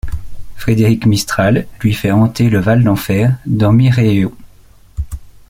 [0.55, 4.35] Frédéric Mistral lui fait hanter le Val d’Enfer dans Mireio.